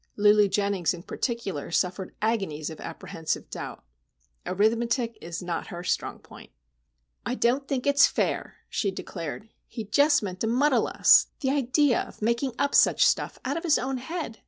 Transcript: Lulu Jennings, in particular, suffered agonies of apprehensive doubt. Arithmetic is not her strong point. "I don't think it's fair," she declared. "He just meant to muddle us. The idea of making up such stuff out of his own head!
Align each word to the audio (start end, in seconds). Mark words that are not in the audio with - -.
Lulu 0.17 0.47
Jennings, 0.47 0.95
in 0.95 1.03
particular, 1.03 1.69
suffered 1.69 2.15
agonies 2.23 2.71
of 2.71 2.79
apprehensive 2.79 3.51
doubt. 3.51 3.83
Arithmetic 4.47 5.15
is 5.21 5.43
not 5.43 5.67
her 5.67 5.83
strong 5.83 6.17
point. 6.17 6.49
"I 7.23 7.35
don't 7.35 7.67
think 7.67 7.85
it's 7.85 8.07
fair," 8.07 8.55
she 8.67 8.89
declared. 8.89 9.49
"He 9.67 9.83
just 9.83 10.23
meant 10.23 10.39
to 10.39 10.47
muddle 10.47 10.87
us. 10.87 11.27
The 11.41 11.51
idea 11.51 12.01
of 12.01 12.19
making 12.19 12.53
up 12.57 12.73
such 12.73 13.05
stuff 13.05 13.37
out 13.45 13.57
of 13.57 13.63
his 13.63 13.77
own 13.77 13.97
head! 13.99 14.39